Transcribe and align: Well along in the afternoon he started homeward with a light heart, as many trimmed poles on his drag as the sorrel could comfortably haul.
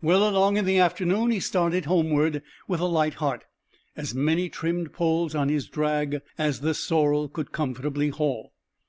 Well 0.00 0.28
along 0.28 0.56
in 0.56 0.66
the 0.66 0.78
afternoon 0.78 1.32
he 1.32 1.40
started 1.40 1.86
homeward 1.86 2.44
with 2.68 2.78
a 2.78 2.84
light 2.86 3.14
heart, 3.14 3.42
as 3.96 4.14
many 4.14 4.48
trimmed 4.48 4.92
poles 4.92 5.34
on 5.34 5.48
his 5.48 5.66
drag 5.66 6.20
as 6.38 6.60
the 6.60 6.74
sorrel 6.74 7.28
could 7.28 7.50
comfortably 7.50 8.10
haul. 8.10 8.52